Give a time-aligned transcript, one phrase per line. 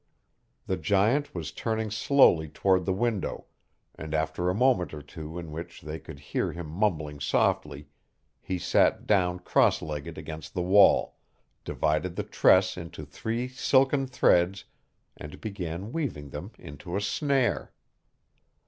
[0.65, 3.45] The giant was turning slowly toward the window,
[3.93, 7.87] and after a moment or two in which they could hear him mumbling softly
[8.41, 11.17] he sat down cross legged against the wall,
[11.63, 14.65] divided the tress into three silken threads
[15.17, 17.71] and began weaving them into a snare.